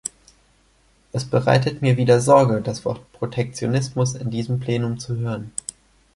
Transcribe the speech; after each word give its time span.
Es 1.11 1.25
bereitet 1.25 1.83
mir 1.83 1.95
wieder 1.95 2.19
Sorge, 2.21 2.59
das 2.61 2.85
Wort 2.85 3.01
"Protektionismus" 3.11 4.15
in 4.15 4.31
diesem 4.31 4.59
Plenum 4.59 4.97
zu 4.97 5.17
hören. 5.17 5.53